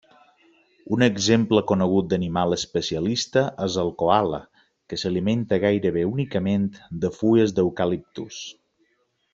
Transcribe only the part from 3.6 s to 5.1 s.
és el coala, que